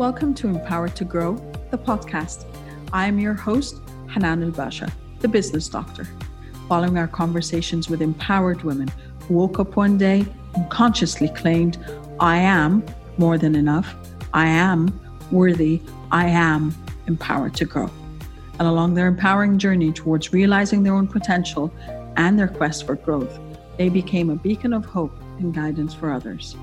Welcome 0.00 0.32
to 0.36 0.48
Empowered 0.48 0.96
to 0.96 1.04
Grow, 1.04 1.34
the 1.70 1.76
podcast. 1.76 2.46
I 2.90 3.06
am 3.06 3.18
your 3.18 3.34
host, 3.34 3.82
Hanan 4.08 4.42
El 4.42 4.50
Basha, 4.50 4.90
the 5.18 5.28
business 5.28 5.68
doctor. 5.68 6.08
Following 6.70 6.96
our 6.96 7.06
conversations 7.06 7.90
with 7.90 8.00
empowered 8.00 8.62
women 8.62 8.90
who 9.28 9.34
woke 9.34 9.60
up 9.60 9.76
one 9.76 9.98
day 9.98 10.24
and 10.54 10.70
consciously 10.70 11.28
claimed, 11.28 11.76
I 12.18 12.38
am 12.38 12.82
more 13.18 13.36
than 13.36 13.54
enough, 13.54 13.94
I 14.32 14.46
am 14.46 14.98
worthy, 15.30 15.82
I 16.10 16.28
am 16.28 16.74
empowered 17.06 17.54
to 17.56 17.66
grow. 17.66 17.90
And 18.58 18.66
along 18.66 18.94
their 18.94 19.06
empowering 19.06 19.58
journey 19.58 19.92
towards 19.92 20.32
realizing 20.32 20.82
their 20.82 20.94
own 20.94 21.08
potential 21.08 21.70
and 22.16 22.38
their 22.38 22.48
quest 22.48 22.86
for 22.86 22.94
growth, 22.94 23.38
they 23.76 23.90
became 23.90 24.30
a 24.30 24.36
beacon 24.36 24.72
of 24.72 24.86
hope 24.86 25.12
and 25.40 25.54
guidance 25.54 25.92
for 25.92 26.10
others. 26.10 26.56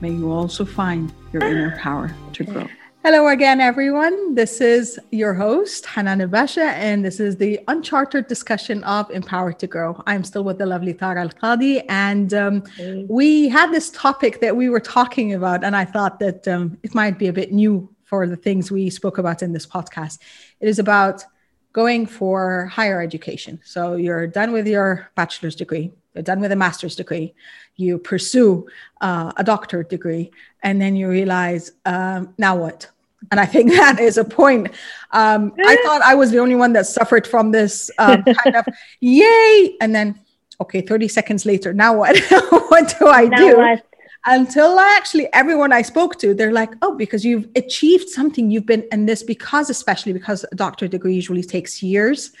May 0.00 0.12
you 0.12 0.30
also 0.30 0.64
find 0.64 1.12
your 1.34 1.42
inner 1.42 1.76
power 1.76 2.14
to 2.32 2.44
grow. 2.44 2.66
Hello 3.04 3.28
again, 3.28 3.60
everyone. 3.60 4.34
This 4.34 4.60
is 4.60 4.98
your 5.12 5.32
host, 5.32 5.86
Hanan 5.86 6.28
Basha, 6.30 6.64
and 6.64 7.04
this 7.04 7.20
is 7.20 7.36
the 7.36 7.60
uncharted 7.68 8.26
discussion 8.26 8.82
of 8.82 9.08
Empowered 9.12 9.60
to 9.60 9.68
Grow. 9.68 10.02
I'm 10.08 10.24
still 10.24 10.42
with 10.42 10.58
the 10.58 10.66
lovely 10.66 10.92
Tara 10.92 11.20
Al 11.20 11.28
Kadi, 11.28 11.80
and 11.88 12.34
um, 12.34 12.64
hey. 12.76 13.06
we 13.08 13.48
had 13.48 13.70
this 13.70 13.90
topic 13.90 14.40
that 14.40 14.56
we 14.56 14.68
were 14.68 14.80
talking 14.80 15.32
about, 15.32 15.62
and 15.62 15.76
I 15.76 15.84
thought 15.84 16.18
that 16.18 16.48
um, 16.48 16.76
it 16.82 16.92
might 16.92 17.20
be 17.20 17.28
a 17.28 17.32
bit 17.32 17.52
new 17.52 17.88
for 18.02 18.26
the 18.26 18.36
things 18.36 18.72
we 18.72 18.90
spoke 18.90 19.18
about 19.18 19.42
in 19.42 19.52
this 19.52 19.64
podcast. 19.64 20.18
It 20.60 20.68
is 20.68 20.80
about 20.80 21.24
going 21.72 22.04
for 22.04 22.66
higher 22.66 23.00
education. 23.00 23.60
So 23.62 23.94
you're 23.94 24.26
done 24.26 24.50
with 24.50 24.66
your 24.66 25.08
bachelor's 25.14 25.54
degree, 25.54 25.92
done 26.22 26.40
with 26.40 26.52
a 26.52 26.56
master's 26.56 26.96
degree, 26.96 27.34
you 27.76 27.98
pursue 27.98 28.66
uh, 29.00 29.32
a 29.36 29.44
doctorate 29.44 29.88
degree, 29.88 30.30
and 30.62 30.80
then 30.80 30.96
you 30.96 31.08
realize, 31.08 31.72
um, 31.84 32.34
now 32.38 32.56
what? 32.56 32.88
And 33.30 33.40
I 33.40 33.46
think 33.46 33.72
that 33.76 34.00
is 34.00 34.18
a 34.18 34.24
point. 34.24 34.68
Um, 35.12 35.52
I 35.64 35.76
thought 35.84 36.02
I 36.02 36.14
was 36.14 36.30
the 36.30 36.38
only 36.38 36.56
one 36.56 36.72
that 36.74 36.86
suffered 36.86 37.26
from 37.26 37.52
this 37.52 37.90
um, 37.98 38.22
kind 38.22 38.56
of 38.56 38.66
yay. 39.00 39.76
And 39.80 39.94
then, 39.94 40.18
okay, 40.60 40.80
30 40.80 41.08
seconds 41.08 41.46
later, 41.46 41.72
now 41.72 41.96
what? 41.96 42.18
what 42.68 42.94
do 42.98 43.08
I 43.08 43.24
now 43.26 43.36
do? 43.36 43.56
What? 43.56 43.84
Until 44.26 44.78
I 44.78 44.94
actually, 44.96 45.32
everyone 45.32 45.72
I 45.72 45.82
spoke 45.82 46.18
to, 46.18 46.34
they're 46.34 46.52
like, 46.52 46.70
oh, 46.82 46.96
because 46.96 47.24
you've 47.24 47.48
achieved 47.54 48.08
something, 48.08 48.50
you've 48.50 48.66
been, 48.66 48.86
in 48.92 49.06
this 49.06 49.22
because, 49.22 49.70
especially 49.70 50.12
because 50.12 50.44
a 50.50 50.54
doctorate 50.54 50.90
degree 50.90 51.14
usually 51.14 51.42
takes 51.42 51.82
years. 51.82 52.32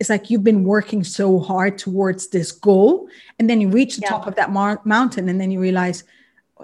It's 0.00 0.10
like 0.10 0.28
you've 0.30 0.44
been 0.44 0.64
working 0.64 1.04
so 1.04 1.38
hard 1.38 1.78
towards 1.78 2.28
this 2.28 2.52
goal. 2.52 3.08
And 3.38 3.48
then 3.48 3.60
you 3.60 3.68
reach 3.68 3.96
the 3.96 4.02
yeah. 4.02 4.10
top 4.10 4.26
of 4.26 4.34
that 4.36 4.50
mar- 4.50 4.80
mountain, 4.84 5.28
and 5.28 5.40
then 5.40 5.50
you 5.50 5.60
realize, 5.60 6.04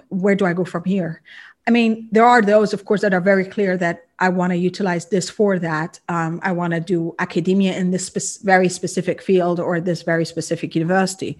where 0.09 0.35
do 0.35 0.45
I 0.45 0.53
go 0.53 0.65
from 0.65 0.83
here? 0.83 1.21
I 1.67 1.71
mean, 1.71 2.09
there 2.11 2.25
are 2.25 2.41
those, 2.41 2.73
of 2.73 2.85
course, 2.85 3.01
that 3.01 3.13
are 3.13 3.21
very 3.21 3.45
clear 3.45 3.77
that 3.77 4.07
I 4.19 4.29
want 4.29 4.51
to 4.51 4.57
utilize 4.57 5.09
this 5.09 5.29
for 5.29 5.59
that. 5.59 5.99
Um, 6.09 6.39
I 6.43 6.51
want 6.51 6.73
to 6.73 6.79
do 6.79 7.15
academia 7.19 7.77
in 7.77 7.91
this 7.91 8.07
spe- 8.07 8.43
very 8.43 8.67
specific 8.67 9.21
field 9.21 9.59
or 9.59 9.79
this 9.79 10.01
very 10.01 10.25
specific 10.25 10.75
university. 10.75 11.37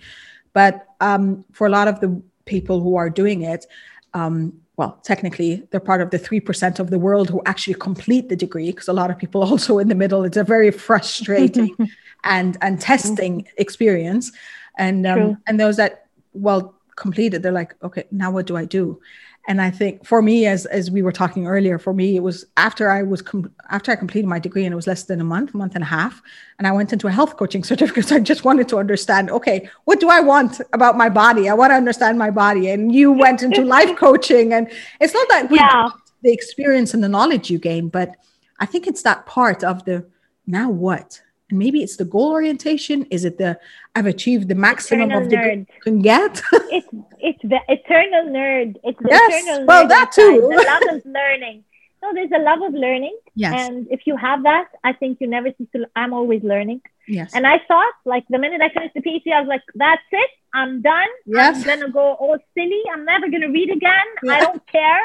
But 0.54 0.86
um, 1.00 1.44
for 1.52 1.66
a 1.68 1.70
lot 1.70 1.88
of 1.88 2.00
the 2.02 2.22
people 2.46 2.82
who 2.82 2.96
are 2.96 3.10
doing 3.10 3.42
it, 3.42 3.66
um, 4.14 4.54
well, 4.78 5.00
technically, 5.04 5.68
they're 5.70 5.80
part 5.80 6.02
of 6.02 6.12
the 6.12 6.20
3% 6.20 6.80
of 6.80 6.90
the 6.90 7.00
world 7.00 7.30
who 7.30 7.42
actually 7.46 7.74
complete 7.76 8.30
the 8.30 8.36
degree, 8.36 8.72
because 8.72 8.88
a 8.88 8.94
lot 8.94 9.12
of 9.12 9.18
people 9.18 9.44
also 9.52 9.80
in 9.80 9.88
the 9.88 9.96
middle, 9.96 10.24
it's 10.24 10.38
a 10.38 10.44
very 10.44 10.72
frustrating 10.72 11.76
and, 12.24 12.58
and 12.62 12.80
testing 12.80 13.48
experience. 13.58 14.32
And, 14.78 15.06
um, 15.06 15.38
and 15.48 15.60
those 15.60 15.78
that, 15.78 16.08
well, 16.34 16.76
completed, 16.96 17.44
they're 17.44 17.52
like, 17.52 17.76
okay, 17.84 18.06
now 18.12 18.32
what 18.32 18.46
do 18.46 18.56
I 18.56 18.66
do? 18.66 19.02
And 19.48 19.62
i 19.62 19.70
think 19.70 20.06
for 20.06 20.22
me 20.22 20.46
as 20.46 20.66
as 20.68 20.92
we 20.92 21.02
were 21.02 21.12
talking 21.12 21.48
earlier 21.48 21.78
for 21.78 21.94
me 21.94 22.16
it 22.16 22.24
was 22.24 22.46
after 22.58 22.90
i 22.90 23.02
was 23.02 23.22
com- 23.22 23.52
after 23.70 23.92
i 23.92 23.96
completed 23.96 24.28
my 24.28 24.40
degree 24.40 24.66
and 24.66 24.74
it 24.74 24.76
was 24.76 24.88
less 24.88 25.04
than 25.04 25.20
a 25.22 25.24
month 25.24 25.54
month 25.54 25.76
and 25.76 25.84
a 25.84 25.88
half 25.88 26.22
and 26.60 26.68
i 26.68 26.72
went 26.72 26.94
into 26.94 27.08
a 27.08 27.12
health 27.12 27.38
coaching 27.38 27.64
certificate 27.72 28.08
so 28.08 28.16
i 28.16 28.20
just 28.20 28.44
wanted 28.44 28.68
to 28.68 28.78
understand 28.78 29.30
okay 29.30 29.70
what 29.86 30.00
do 30.00 30.10
i 30.10 30.20
want 30.20 30.62
about 30.74 30.98
my 30.98 31.10
body? 31.10 31.50
I 31.50 31.54
want 31.54 31.72
to 31.72 31.76
understand 31.76 32.18
my 32.18 32.32
body. 32.32 32.70
And 32.70 32.94
you 32.94 33.12
went 33.12 33.44
into 33.44 33.64
life 33.64 33.96
coaching 34.06 34.54
and 34.54 34.70
it's 35.00 35.14
not 35.14 35.28
that 35.30 35.50
we 35.50 35.58
yeah. 35.58 35.90
the 36.24 36.32
experience 36.32 36.94
and 36.94 37.04
the 37.04 37.10
knowledge 37.10 37.50
you 37.50 37.60
gain 37.60 37.90
but 37.90 38.16
i 38.60 38.66
think 38.66 38.88
it's 38.88 39.04
that 39.04 39.26
part 39.26 39.64
of 39.64 39.86
the 39.86 40.06
now 40.48 40.70
what 40.70 41.22
and 41.52 41.60
maybe 41.60 41.84
it's 41.84 41.98
the 41.98 42.06
goal 42.06 42.32
orientation. 42.32 43.06
Is 43.12 43.26
it 43.26 43.38
the 43.38 43.60
i've 43.96 44.08
achieved 44.08 44.48
the 44.48 44.56
maximum 44.56 45.12
eternal 45.12 45.24
of 45.24 45.30
the 45.30 45.36
nerd. 45.36 45.68
can 45.84 46.02
get? 46.02 46.42
It's 46.78 46.88
it's 47.20 47.44
the 47.44 47.60
eternal 47.68 48.24
nerd. 48.38 48.78
It's 48.84 49.00
the 49.00 49.10
yes. 49.10 49.44
eternal 49.44 49.68
well 49.68 49.88
that 49.88 50.12
too. 50.14 50.50
the 50.50 50.64
love 50.72 50.96
of 50.96 51.06
learning. 51.06 51.64
No 52.02 52.14
there's 52.14 52.32
a 52.32 52.40
love 52.40 52.62
of 52.68 52.74
learning. 52.74 53.16
Yes. 53.36 53.54
And 53.62 53.88
if 53.92 54.08
you 54.08 54.16
have 54.18 54.44
that 54.44 54.68
i 54.84 54.94
think 54.94 55.20
you 55.22 55.28
never 55.28 55.50
cease 55.58 55.68
to 55.76 55.86
i'm 55.96 56.14
always 56.14 56.42
learning. 56.44 56.82
Yes. 57.08 57.32
And 57.36 57.46
i 57.46 57.60
thought 57.68 57.94
like 58.06 58.26
the 58.30 58.40
minute 58.40 58.62
i 58.62 58.70
finished 58.70 58.96
the 58.96 59.02
phd 59.02 59.32
i 59.34 59.42
was 59.42 59.50
like 59.50 59.64
that's 59.76 60.10
it. 60.12 60.32
I'm 60.54 60.82
done. 60.82 61.12
Yes. 61.26 61.58
i'm 61.58 61.64
gonna 61.64 61.92
go 61.92 62.14
all 62.14 62.40
silly. 62.56 62.84
I'm 62.94 63.06
never 63.06 63.30
gonna 63.30 63.52
read 63.52 63.70
again. 63.70 64.08
Yeah. 64.24 64.34
i 64.34 64.40
don't 64.40 64.66
care. 64.68 65.04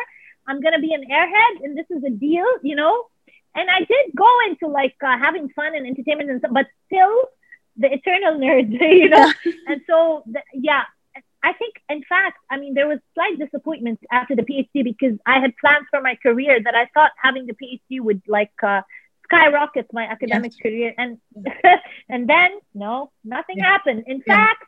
I'm 0.48 0.60
gonna 0.62 0.78
be 0.78 0.92
an 0.94 1.04
airhead. 1.10 1.64
And 1.64 1.76
this 1.76 1.90
is 1.90 2.04
a 2.04 2.10
deal 2.10 2.46
you 2.62 2.76
know 2.76 3.06
and 3.56 3.68
I 3.70 3.80
did 3.80 4.14
go 4.14 4.30
into 4.48 4.68
like 4.68 4.96
uh, 5.04 5.18
having 5.18 5.48
fun 5.50 5.74
and 5.74 5.86
entertainment 5.86 6.30
and 6.30 6.40
stuff, 6.40 6.52
but 6.52 6.66
still 6.86 7.16
the 7.76 7.92
eternal 7.92 8.38
nerd, 8.38 8.70
you 8.80 9.08
know. 9.08 9.32
and 9.66 9.80
so, 9.88 10.22
the, 10.26 10.42
yeah, 10.54 10.82
I 11.42 11.52
think, 11.52 11.74
in 11.88 12.02
fact, 12.08 12.38
I 12.50 12.58
mean, 12.58 12.74
there 12.74 12.88
was 12.88 12.98
slight 13.14 13.38
disappointment 13.38 14.00
after 14.10 14.34
the 14.34 14.42
PhD 14.42 14.84
because 14.84 15.18
I 15.26 15.40
had 15.40 15.56
plans 15.56 15.86
for 15.90 16.00
my 16.00 16.16
career 16.16 16.60
that 16.62 16.74
I 16.74 16.86
thought 16.92 17.12
having 17.22 17.46
the 17.46 17.54
PhD 17.54 18.00
would 18.00 18.22
like 18.26 18.52
uh, 18.62 18.82
skyrocket 19.24 19.86
my 19.92 20.04
academic 20.04 20.52
yes. 20.52 20.60
career, 20.60 20.94
and 20.98 21.18
and 22.08 22.28
then 22.28 22.50
no, 22.74 23.10
nothing 23.24 23.58
yeah. 23.58 23.64
happened. 23.64 24.04
In 24.06 24.22
yeah. 24.26 24.46
fact, 24.46 24.64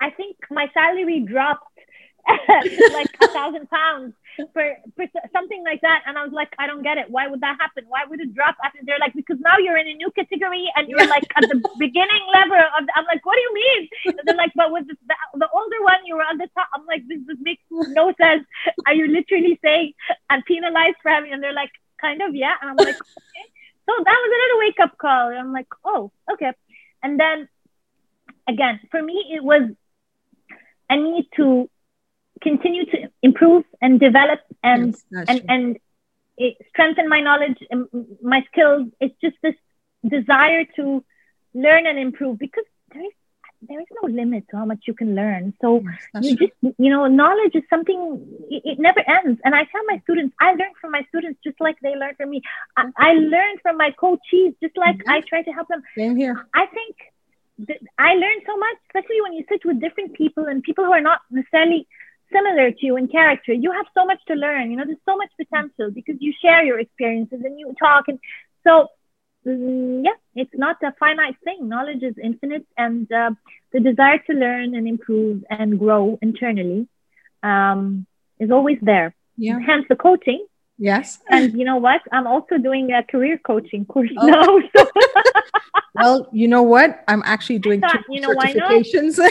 I 0.00 0.10
think 0.10 0.36
my 0.50 0.70
salary 0.74 1.20
dropped 1.20 1.78
like 2.28 3.16
a 3.22 3.28
thousand 3.28 3.68
pounds 3.70 4.14
for, 4.52 4.76
for 4.96 5.06
something 5.32 5.62
like 5.64 5.80
that. 5.82 6.02
And 6.06 6.18
I 6.18 6.24
was 6.24 6.32
like, 6.32 6.52
I 6.58 6.66
don't 6.66 6.82
get 6.82 6.98
it. 6.98 7.10
Why 7.10 7.26
would 7.28 7.40
that 7.40 7.56
happen? 7.60 7.84
Why 7.88 8.04
would 8.08 8.20
it 8.20 8.34
drop 8.34 8.56
after 8.64 8.80
they're 8.82 8.98
like, 8.98 9.14
because 9.14 9.38
now 9.40 9.58
you're 9.58 9.76
in 9.76 9.88
a 9.88 9.94
new 9.94 10.10
category 10.12 10.70
and 10.76 10.88
you're 10.88 11.06
like 11.06 11.24
at 11.36 11.48
the 11.48 11.62
beginning 11.78 12.24
level 12.32 12.58
of, 12.78 12.86
the, 12.86 12.92
I'm 12.96 13.04
like, 13.06 13.24
what 13.24 13.36
do 13.36 13.40
you 13.40 13.54
mean? 13.54 13.88
And 14.06 14.20
they're 14.24 14.36
like, 14.36 14.52
but 14.54 14.72
with 14.72 14.86
the, 14.88 14.96
the, 15.06 15.16
the 15.38 15.48
older 15.54 15.82
one, 15.82 16.04
you 16.06 16.16
were 16.16 16.22
on 16.22 16.38
the 16.38 16.48
top. 16.54 16.68
I'm 16.74 16.86
like, 16.86 17.06
this, 17.08 17.20
this 17.26 17.38
makes 17.40 17.62
no 17.70 18.12
sense. 18.20 18.46
Are 18.86 18.94
you 18.94 19.06
literally 19.08 19.58
saying 19.62 19.92
I'm 20.30 20.42
penalized 20.42 20.96
for 21.02 21.10
having, 21.10 21.32
and 21.32 21.42
they're 21.42 21.52
like, 21.52 21.70
kind 22.00 22.22
of, 22.22 22.34
yeah. 22.34 22.54
And 22.60 22.70
I'm 22.70 22.76
like, 22.76 22.96
okay. 22.96 23.46
So 23.86 23.92
that 24.04 24.18
was 24.22 24.30
another 24.32 24.58
wake 24.60 24.80
up 24.80 24.98
call. 24.98 25.28
And 25.28 25.38
I'm 25.38 25.52
like, 25.52 25.68
oh, 25.84 26.10
okay. 26.32 26.52
And 27.02 27.20
then 27.20 27.48
again, 28.48 28.80
for 28.90 29.02
me, 29.02 29.32
it 29.34 29.42
was, 29.42 29.70
I 30.88 30.96
need 30.96 31.28
to 31.36 31.68
continue 32.50 32.84
to 32.86 32.98
improve 33.22 33.64
and 33.82 33.98
develop 33.98 34.40
and 34.62 34.94
yes, 35.10 35.24
and 35.28 35.38
true. 35.40 35.48
and 35.48 35.78
it, 36.36 36.56
strengthen 36.70 37.08
my 37.08 37.20
knowledge 37.20 37.58
and 37.70 37.88
my 38.22 38.40
skills. 38.50 38.88
It's 39.00 39.16
just 39.20 39.36
this 39.42 39.58
desire 40.16 40.64
to 40.76 41.04
learn 41.54 41.86
and 41.86 41.98
improve 41.98 42.38
because 42.38 42.68
there 42.92 43.04
is 43.04 43.12
there 43.68 43.80
is 43.80 43.86
no 44.02 44.08
limit 44.08 44.44
to 44.50 44.56
how 44.56 44.64
much 44.64 44.82
you 44.86 44.94
can 44.94 45.14
learn. 45.14 45.54
So 45.62 45.82
yes, 45.82 46.24
you 46.24 46.36
true. 46.36 46.46
just 46.46 46.78
you 46.78 46.90
know 46.90 47.06
knowledge 47.06 47.54
is 47.54 47.62
something 47.70 47.98
it, 48.50 48.62
it, 48.64 48.78
never 48.78 49.02
ends. 49.08 49.40
And 49.44 49.54
I 49.54 49.64
tell 49.72 49.84
my 49.86 49.98
students, 50.04 50.34
I 50.40 50.50
learn 50.60 50.74
from 50.80 50.90
my 50.90 51.02
students 51.08 51.40
just 51.42 51.60
like 51.60 51.76
they 51.80 51.94
learn 51.96 52.14
from 52.16 52.30
me. 52.30 52.42
I, 52.76 52.90
I 52.96 53.12
learn 53.14 53.54
from 53.62 53.76
my 53.76 53.90
coaches 53.92 54.54
just 54.62 54.76
like 54.76 54.98
mm-hmm. 54.98 55.10
I 55.10 55.22
try 55.22 55.42
to 55.42 55.52
help 55.52 55.68
them. 55.68 55.82
Same 55.96 56.16
here. 56.16 56.46
I 56.54 56.66
think. 56.66 56.96
I 57.98 58.14
learned 58.14 58.42
so 58.46 58.56
much, 58.56 58.76
especially 58.88 59.20
when 59.22 59.32
you 59.32 59.44
sit 59.48 59.64
with 59.64 59.80
different 59.80 60.14
people 60.14 60.46
and 60.46 60.60
people 60.62 60.84
who 60.84 60.92
are 60.92 61.00
not 61.00 61.20
necessarily 61.30 61.86
similar 62.32 62.70
to 62.70 62.86
you 62.86 62.96
in 62.96 63.08
character, 63.08 63.52
you 63.52 63.72
have 63.72 63.86
so 63.94 64.04
much 64.04 64.20
to 64.28 64.34
learn. 64.34 64.70
You 64.70 64.76
know, 64.76 64.84
there's 64.84 64.98
so 65.04 65.16
much 65.16 65.30
potential 65.36 65.90
because 65.90 66.16
you 66.20 66.32
share 66.40 66.64
your 66.64 66.78
experiences 66.78 67.40
and 67.44 67.58
you 67.58 67.74
talk. 67.78 68.08
And 68.08 68.18
so, 68.64 68.88
mm, 69.46 70.04
yeah, 70.04 70.16
it's 70.34 70.54
not 70.54 70.76
a 70.82 70.92
finite 70.98 71.36
thing. 71.44 71.68
Knowledge 71.68 72.02
is 72.02 72.16
infinite, 72.22 72.66
and 72.76 73.10
uh, 73.12 73.30
the 73.72 73.80
desire 73.80 74.18
to 74.26 74.32
learn 74.32 74.74
and 74.74 74.86
improve 74.88 75.44
and 75.50 75.78
grow 75.78 76.18
internally 76.22 76.88
um, 77.42 78.06
is 78.38 78.50
always 78.50 78.78
there. 78.82 79.14
Yeah. 79.36 79.58
Hence 79.58 79.86
the 79.88 79.96
coaching. 79.96 80.46
Yes. 80.78 81.18
And 81.30 81.56
you 81.56 81.64
know 81.64 81.76
what? 81.76 82.00
I'm 82.10 82.26
also 82.26 82.58
doing 82.58 82.92
a 82.92 83.02
career 83.04 83.38
coaching 83.38 83.84
course 83.84 84.10
oh. 84.18 84.26
now. 84.26 84.60
So. 84.76 84.90
well, 85.94 86.28
you 86.32 86.48
know 86.48 86.62
what? 86.62 87.04
I'm 87.06 87.22
actually 87.24 87.60
doing 87.60 87.80
thought, 87.80 88.04
two 88.06 88.14
you 88.14 88.20
know, 88.20 88.30
certifications. 88.30 89.18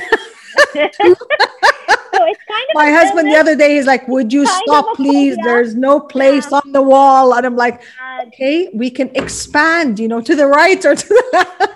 it's 2.23 2.39
kind 2.47 2.65
of 2.69 2.75
my 2.75 2.89
husband 2.91 3.29
the 3.29 3.35
other 3.35 3.55
day 3.55 3.75
he's 3.75 3.85
like 3.85 4.07
would 4.07 4.31
you 4.31 4.45
stop 4.45 4.95
please? 4.95 5.37
there's 5.43 5.75
no 5.75 5.99
place 5.99 6.47
yeah. 6.51 6.59
on 6.63 6.71
the 6.71 6.81
wall. 6.81 7.33
And 7.33 7.45
i'm 7.45 7.55
like 7.55 7.81
okay 8.27 8.69
we 8.73 8.89
can 8.89 9.09
expand 9.15 9.99
you 9.99 10.07
know 10.07 10.21
to 10.21 10.35
the 10.35 10.47
right 10.47 10.83
or 10.85 10.95
to 10.95 11.07
the 11.07 11.23
left. 11.33 11.69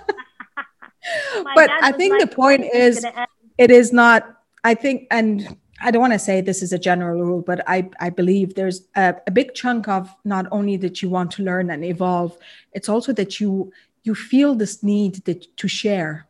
But 1.55 1.69
i 1.81 1.91
think 1.91 2.19
the 2.19 2.27
point 2.27 2.65
is 2.73 3.05
it 3.57 3.71
is 3.71 3.93
not 3.93 4.41
i 4.63 4.73
think 4.73 5.07
and 5.11 5.57
I 5.79 5.91
don't 5.91 6.01
want 6.01 6.13
to 6.13 6.19
say 6.19 6.41
this 6.41 6.63
is 6.63 6.73
a 6.73 6.79
general 6.79 7.21
rule, 7.21 7.41
but 7.41 7.63
I, 7.67 7.89
I 7.99 8.09
believe 8.09 8.55
there's 8.55 8.87
a, 8.95 9.15
a 9.27 9.31
big 9.31 9.53
chunk 9.53 9.87
of 9.87 10.13
not 10.25 10.47
only 10.51 10.75
that 10.77 11.01
you 11.01 11.09
want 11.09 11.31
to 11.33 11.43
learn 11.43 11.69
and 11.69 11.85
evolve, 11.85 12.37
it's 12.73 12.89
also 12.89 13.13
that 13.13 13.39
you 13.39 13.71
you 14.03 14.15
feel 14.15 14.55
this 14.55 14.81
need 14.83 15.15
that, 15.25 15.55
to 15.57 15.67
share 15.67 16.27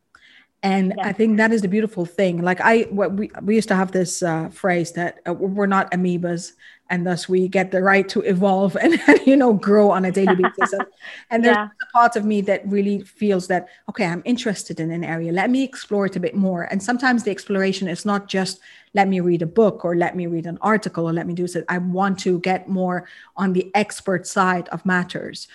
and 0.67 0.93
yeah. 0.97 1.07
i 1.07 1.13
think 1.13 1.37
that 1.37 1.51
is 1.51 1.61
the 1.61 1.67
beautiful 1.67 2.05
thing. 2.05 2.41
Like 2.49 2.61
i 2.61 2.75
what 2.99 3.09
we, 3.13 3.25
we 3.47 3.55
used 3.55 3.69
to 3.69 3.75
have 3.81 3.91
this 3.91 4.23
uh, 4.23 4.49
phrase 4.49 4.91
that 4.99 5.13
uh, 5.27 5.33
we're 5.33 5.73
not 5.77 5.91
amoebas 5.91 6.53
and 6.89 7.05
thus 7.05 7.27
we 7.27 7.47
get 7.47 7.71
the 7.71 7.81
right 7.81 8.07
to 8.09 8.21
evolve 8.21 8.77
and 8.83 8.99
you 9.25 9.37
know 9.41 9.53
grow 9.53 9.91
on 9.91 10.05
a 10.05 10.11
daily 10.11 10.35
basis. 10.43 10.73
And, 10.73 10.85
and 11.31 11.45
there's 11.45 11.55
yeah. 11.55 11.69
a 11.85 11.87
part 11.97 12.15
of 12.15 12.23
me 12.25 12.41
that 12.41 12.67
really 12.67 13.01
feels 13.01 13.47
that 13.47 13.67
okay 13.89 14.05
i'm 14.05 14.23
interested 14.25 14.79
in 14.79 14.91
an 14.91 15.03
area. 15.03 15.31
Let 15.31 15.49
me 15.49 15.63
explore 15.63 16.05
it 16.07 16.15
a 16.15 16.19
bit 16.27 16.35
more. 16.35 16.63
And 16.71 16.81
sometimes 16.81 17.23
the 17.23 17.31
exploration 17.31 17.87
is 17.87 18.05
not 18.05 18.27
just 18.27 18.59
let 18.93 19.07
me 19.07 19.19
read 19.19 19.41
a 19.41 19.51
book 19.61 19.85
or 19.85 19.95
let 19.95 20.15
me 20.15 20.27
read 20.27 20.47
an 20.47 20.57
article 20.61 21.03
or 21.07 21.13
let 21.13 21.27
me 21.27 21.33
do 21.33 21.47
so. 21.47 21.63
I 21.69 21.77
want 21.77 22.19
to 22.19 22.39
get 22.39 22.67
more 22.67 23.07
on 23.35 23.53
the 23.53 23.65
expert 23.75 24.25
side 24.25 24.67
of 24.69 24.85
matters. 24.85 25.47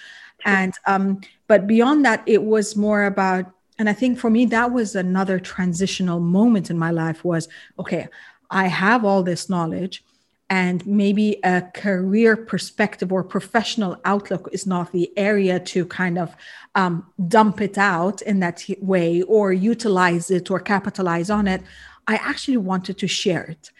And 0.44 0.73
um 0.87 1.20
but 1.49 1.67
beyond 1.67 2.05
that 2.05 2.23
it 2.26 2.43
was 2.43 2.76
more 2.76 3.05
about 3.05 3.44
and 3.82 3.88
i 3.88 3.93
think 3.93 4.17
for 4.17 4.31
me 4.31 4.46
that 4.46 4.70
was 4.70 4.94
another 4.94 5.40
transitional 5.40 6.20
moment 6.20 6.70
in 6.70 6.79
my 6.79 6.93
life 6.93 7.25
was 7.25 7.49
okay 7.81 8.06
i 8.49 8.69
have 8.69 9.05
all 9.05 9.25
this 9.25 9.50
knowledge 9.50 10.05
and 10.52 10.87
maybe 10.87 11.40
a 11.43 11.62
career 11.75 12.37
perspective 12.37 13.11
or 13.11 13.25
professional 13.25 13.96
outlook 14.05 14.49
is 14.52 14.67
not 14.67 14.93
the 14.93 15.11
area 15.17 15.58
to 15.58 15.84
kind 15.87 16.17
of 16.17 16.37
um, 16.75 17.11
dump 17.26 17.61
it 17.62 17.76
out 17.79 18.20
in 18.23 18.38
that 18.40 18.62
way 18.82 19.23
or 19.23 19.52
utilize 19.52 20.31
it 20.31 20.50
or 20.50 20.61
capitalize 20.61 21.31
on 21.31 21.49
it. 21.49 21.62
I 22.06 22.17
actually 22.17 22.58
wanted 22.58 22.99
to 22.99 23.08
share 23.08 23.44
it. 23.44 23.70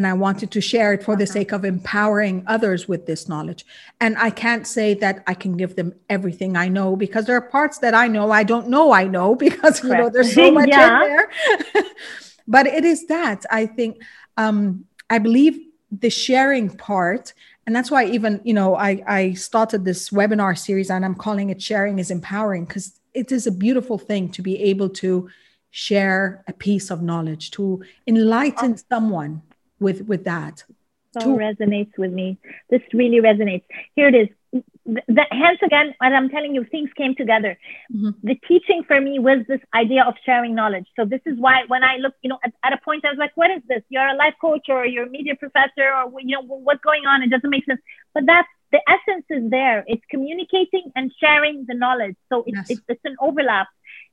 And 0.00 0.06
I 0.06 0.14
wanted 0.14 0.50
to 0.52 0.62
share 0.62 0.94
it 0.94 1.02
for 1.02 1.14
the 1.14 1.26
sake 1.26 1.52
of 1.52 1.62
empowering 1.62 2.42
others 2.46 2.88
with 2.88 3.04
this 3.04 3.28
knowledge. 3.28 3.66
And 4.00 4.16
I 4.16 4.30
can't 4.30 4.66
say 4.66 4.94
that 4.94 5.22
I 5.26 5.34
can 5.34 5.58
give 5.58 5.76
them 5.76 5.92
everything 6.08 6.56
I 6.56 6.68
know 6.68 6.96
because 6.96 7.26
there 7.26 7.36
are 7.36 7.42
parts 7.42 7.80
that 7.80 7.92
I 7.92 8.06
know 8.06 8.30
I 8.30 8.42
don't 8.42 8.68
know 8.68 8.92
I 8.92 9.04
know 9.04 9.34
because 9.46 9.84
you 9.84 9.90
know 9.90 10.08
there's 10.08 10.32
so 10.32 10.52
much 10.52 10.70
yeah. 10.70 11.02
in 11.02 11.08
there. 11.10 11.84
but 12.48 12.66
it 12.66 12.86
is 12.86 13.08
that 13.08 13.44
I 13.50 13.66
think 13.66 14.02
um, 14.38 14.86
I 15.10 15.18
believe 15.18 15.60
the 15.92 16.08
sharing 16.08 16.70
part 16.70 17.34
and 17.66 17.76
that's 17.76 17.90
why 17.90 18.06
even 18.06 18.40
you 18.42 18.54
know 18.54 18.76
i 18.76 19.02
i 19.08 19.32
started 19.32 19.84
this 19.84 20.10
webinar 20.10 20.56
series 20.56 20.88
and 20.88 21.04
i'm 21.04 21.16
calling 21.16 21.50
it 21.50 21.60
sharing 21.60 21.98
is 21.98 22.12
empowering 22.12 22.64
because 22.64 23.00
it 23.12 23.32
is 23.32 23.44
a 23.44 23.50
beautiful 23.50 23.98
thing 23.98 24.28
to 24.28 24.40
be 24.40 24.56
able 24.62 24.88
to 24.88 25.28
share 25.72 26.44
a 26.46 26.52
piece 26.52 26.92
of 26.92 27.02
knowledge 27.02 27.50
to 27.50 27.82
enlighten 28.06 28.76
someone 28.88 29.42
with 29.80 30.02
with 30.02 30.24
that 30.24 30.64
so 31.12 31.36
resonates 31.36 31.96
with 31.98 32.12
me 32.12 32.38
this 32.70 32.82
really 32.92 33.20
resonates 33.20 33.64
here 33.96 34.08
it 34.08 34.14
is 34.14 34.28
the, 34.52 35.26
hence 35.30 35.58
again, 35.64 35.94
what 35.98 36.12
I'm 36.12 36.28
telling 36.28 36.54
you, 36.54 36.64
things 36.64 36.90
came 36.96 37.14
together. 37.14 37.58
Mm-hmm. 37.94 38.10
The 38.26 38.34
teaching 38.48 38.82
for 38.86 39.00
me 39.00 39.18
was 39.18 39.46
this 39.46 39.60
idea 39.74 40.04
of 40.04 40.14
sharing 40.24 40.54
knowledge. 40.54 40.86
So 40.96 41.04
this 41.04 41.20
is 41.26 41.38
why 41.38 41.64
when 41.68 41.84
I 41.84 41.96
look, 41.96 42.14
you 42.22 42.30
know, 42.30 42.38
at, 42.44 42.52
at, 42.64 42.72
a 42.72 42.78
point 42.78 43.04
I 43.04 43.10
was 43.10 43.18
like, 43.18 43.36
what 43.36 43.50
is 43.50 43.62
this? 43.68 43.82
You're 43.88 44.08
a 44.08 44.16
life 44.16 44.34
coach 44.40 44.66
or 44.68 44.86
you're 44.86 45.06
a 45.06 45.10
media 45.10 45.36
professor 45.36 45.92
or, 45.94 46.10
you 46.20 46.36
know, 46.36 46.42
what's 46.42 46.82
going 46.82 47.06
on? 47.06 47.22
It 47.22 47.30
doesn't 47.30 47.50
make 47.50 47.64
sense. 47.64 47.80
But 48.14 48.26
that's 48.26 48.48
the 48.72 48.80
essence 48.88 49.24
is 49.30 49.50
there. 49.50 49.84
It's 49.86 50.02
communicating 50.10 50.90
and 50.96 51.12
sharing 51.20 51.66
the 51.68 51.74
knowledge. 51.74 52.16
So 52.28 52.44
it's, 52.46 52.56
yes. 52.56 52.70
it's, 52.70 52.82
it's 52.88 53.04
an 53.04 53.16
overlap. 53.20 53.68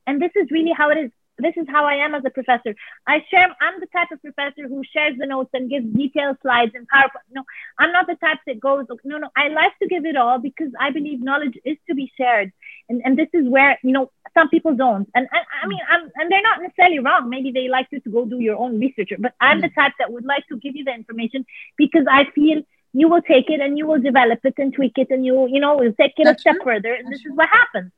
And 0.06 0.22
this 0.22 0.32
is 0.36 0.50
really 0.50 0.72
how 0.72 0.90
it 0.90 0.98
is 0.98 1.10
this 1.38 1.54
is 1.56 1.66
how 1.68 1.84
I 1.84 1.94
am 1.94 2.14
as 2.14 2.24
a 2.24 2.30
professor. 2.30 2.74
I 3.06 3.24
share, 3.30 3.48
I'm 3.60 3.80
the 3.80 3.86
type 3.86 4.10
of 4.12 4.20
professor 4.20 4.68
who 4.68 4.82
shares 4.92 5.16
the 5.18 5.26
notes 5.26 5.50
and 5.54 5.70
gives 5.70 5.86
detailed 5.86 6.38
slides 6.42 6.72
and 6.74 6.86
PowerPoint. 6.88 7.28
No, 7.32 7.44
I'm 7.78 7.92
not 7.92 8.06
the 8.06 8.16
type 8.16 8.38
that 8.46 8.60
goes, 8.60 8.86
no, 9.04 9.18
no, 9.18 9.30
I 9.36 9.48
like 9.48 9.78
to 9.80 9.88
give 9.88 10.04
it 10.04 10.16
all 10.16 10.38
because 10.38 10.72
I 10.78 10.90
believe 10.90 11.22
knowledge 11.22 11.58
is 11.64 11.76
to 11.88 11.94
be 11.94 12.10
shared. 12.16 12.52
And, 12.88 13.02
and 13.04 13.18
this 13.18 13.28
is 13.32 13.48
where, 13.48 13.78
you 13.82 13.92
know, 13.92 14.10
some 14.34 14.48
people 14.48 14.74
don't. 14.74 15.08
And, 15.14 15.28
and 15.30 15.44
I 15.62 15.66
mean, 15.66 15.80
I'm, 15.90 16.10
and 16.16 16.30
they're 16.30 16.42
not 16.42 16.62
necessarily 16.62 16.98
wrong. 16.98 17.28
Maybe 17.28 17.50
they 17.52 17.68
like 17.68 17.88
you 17.90 18.00
to 18.00 18.10
go 18.10 18.24
do 18.24 18.38
your 18.38 18.56
own 18.56 18.78
research, 18.78 19.10
but 19.18 19.34
I'm 19.40 19.60
the 19.60 19.68
type 19.70 19.92
that 19.98 20.12
would 20.12 20.24
like 20.24 20.46
to 20.48 20.56
give 20.58 20.76
you 20.76 20.84
the 20.84 20.94
information 20.94 21.46
because 21.76 22.06
I 22.10 22.24
feel 22.34 22.62
you 22.92 23.08
will 23.08 23.22
take 23.22 23.50
it 23.50 23.60
and 23.60 23.76
you 23.76 23.86
will 23.86 24.00
develop 24.00 24.40
it 24.44 24.54
and 24.58 24.72
tweak 24.72 24.92
it 24.96 25.08
and 25.10 25.24
you, 25.24 25.46
you 25.48 25.60
know, 25.60 25.76
will 25.76 25.92
take 25.92 26.14
it 26.16 26.24
That's 26.24 26.38
a 26.38 26.40
step 26.40 26.56
true. 26.56 26.64
further. 26.64 26.94
And 26.94 27.06
That's 27.06 27.16
this 27.18 27.22
true. 27.22 27.32
is 27.32 27.36
what 27.36 27.48
happens. 27.48 27.92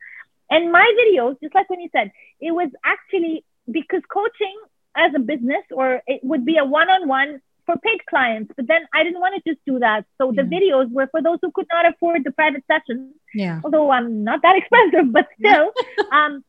And 0.51 0.73
my 0.73 0.87
videos, 1.01 1.41
just 1.41 1.55
like 1.55 1.71
when 1.71 1.81
you 1.81 1.89
said, 1.93 2.11
it 2.41 2.53
was 2.53 2.71
actually 2.85 3.45
because 3.71 4.03
coaching 4.13 4.59
as 4.97 5.13
a 5.15 5.21
business 5.21 5.65
or 5.71 6.03
it 6.07 6.21
would 6.23 6.45
be 6.45 6.57
a 6.59 6.65
one-on-one 6.65 7.41
for 7.67 7.77
paid 7.79 8.05
clients 8.09 8.53
but 8.57 8.67
then 8.67 8.83
i 8.93 9.05
didn't 9.05 9.21
want 9.21 9.35
to 9.35 9.51
just 9.51 9.65
do 9.67 9.79
that. 9.79 10.05
So 10.19 10.33
the 10.33 10.43
videos 10.43 10.91
were 10.91 11.07
for 11.11 11.23
those 11.23 11.39
who 11.43 11.53
could 11.53 11.67
not 11.73 11.87
afford 11.87 12.25
the 12.25 12.33
private 12.33 12.65
sessions. 12.67 13.15
Yeah. 13.35 13.61
Although 13.63 13.91
i'm 13.91 14.25
not 14.25 14.43
that 14.43 14.57
expensive 14.61 15.13
but 15.13 15.29
still 15.39 15.71
um 16.13 16.45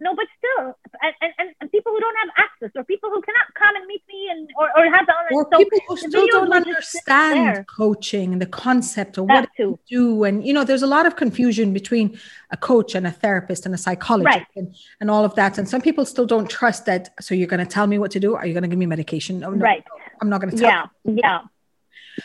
no, 0.00 0.14
but 0.14 0.26
still, 0.38 0.76
and, 1.02 1.32
and, 1.38 1.50
and 1.60 1.70
people 1.70 1.92
who 1.92 2.00
don't 2.00 2.16
have 2.16 2.28
access, 2.36 2.70
or 2.74 2.84
people 2.84 3.10
who 3.10 3.22
cannot 3.22 3.46
come 3.54 3.76
and 3.76 3.86
meet 3.86 4.02
me, 4.08 4.28
and 4.30 4.48
or, 4.58 4.68
or 4.76 4.84
have 4.92 5.06
the 5.06 5.12
online. 5.12 5.32
Or 5.32 5.48
so 5.52 5.58
people 5.58 5.80
who 5.88 5.96
still 5.96 6.26
don't 6.26 6.52
understand 6.52 7.66
coaching 7.68 8.32
and 8.32 8.42
the 8.42 8.46
concept 8.46 9.18
of 9.18 9.26
what 9.26 9.48
to 9.56 9.78
do, 9.88 10.24
and 10.24 10.44
you 10.44 10.52
know, 10.52 10.64
there's 10.64 10.82
a 10.82 10.86
lot 10.88 11.06
of 11.06 11.16
confusion 11.16 11.72
between 11.72 12.18
a 12.50 12.56
coach 12.56 12.94
and 12.94 13.06
a 13.06 13.12
therapist 13.12 13.66
and 13.66 13.74
a 13.74 13.78
psychologist, 13.78 14.36
right. 14.36 14.46
and, 14.56 14.74
and 15.00 15.10
all 15.10 15.24
of 15.24 15.34
that. 15.36 15.58
And 15.58 15.68
some 15.68 15.80
people 15.80 16.04
still 16.04 16.26
don't 16.26 16.50
trust 16.50 16.86
that. 16.86 17.14
So 17.20 17.34
you're 17.34 17.46
going 17.48 17.64
to 17.64 17.70
tell 17.70 17.86
me 17.86 17.98
what 17.98 18.10
to 18.12 18.20
do? 18.20 18.34
Are 18.34 18.46
you 18.46 18.52
going 18.52 18.62
to 18.62 18.68
give 18.68 18.78
me 18.78 18.86
medication? 18.86 19.38
No, 19.38 19.50
no, 19.50 19.62
right. 19.62 19.84
I'm 20.20 20.28
not 20.28 20.40
going 20.40 20.50
to 20.50 20.56
tell. 20.56 20.68
Yeah, 20.68 20.86
you. 21.04 21.18
yeah. 21.22 21.40